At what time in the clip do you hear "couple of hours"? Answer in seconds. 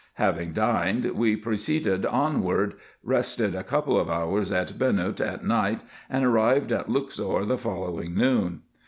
3.63-4.51